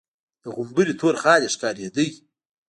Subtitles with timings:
[0.43, 2.05] د غومبري تور خال يې ښکارېده.